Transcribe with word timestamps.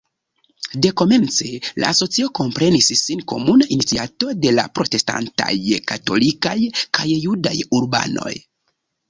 Dekomence 0.83 1.49
la 1.83 1.91
asocio 1.93 2.29
komprenis 2.39 2.87
sin 3.01 3.21
komuna 3.33 3.67
iniciato 3.75 4.33
de 4.47 4.55
la 4.61 4.65
protestantaj, 4.81 5.51
katolikaj 5.93 6.57
kaj 6.99 7.07
judaj 7.15 7.55
urbanoj. 7.83 8.35